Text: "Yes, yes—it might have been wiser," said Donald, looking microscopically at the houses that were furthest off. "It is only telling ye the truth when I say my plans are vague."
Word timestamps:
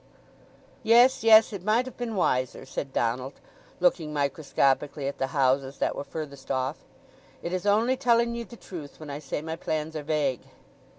"Yes, 0.81 1.23
yes—it 1.23 1.63
might 1.63 1.85
have 1.85 1.95
been 1.95 2.15
wiser," 2.15 2.65
said 2.65 2.91
Donald, 2.91 3.33
looking 3.79 4.11
microscopically 4.11 5.07
at 5.07 5.19
the 5.19 5.27
houses 5.27 5.77
that 5.77 5.95
were 5.95 6.03
furthest 6.03 6.49
off. 6.49 6.77
"It 7.43 7.53
is 7.53 7.67
only 7.67 7.97
telling 7.97 8.33
ye 8.33 8.41
the 8.41 8.57
truth 8.57 8.99
when 8.99 9.11
I 9.11 9.19
say 9.19 9.43
my 9.43 9.57
plans 9.57 9.95
are 9.95 10.01
vague." 10.01 10.41